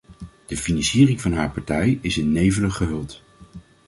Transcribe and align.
De 0.45 0.57
financiering 0.57 1.21
van 1.21 1.33
haar 1.33 1.51
partij 1.51 1.99
is 2.01 2.17
in 2.17 2.31
nevelen 2.31 2.71
gehuld. 2.71 3.21